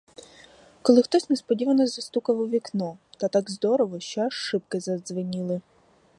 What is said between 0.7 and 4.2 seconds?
Коли хтось несподівано застукав у вікно, та так здорово,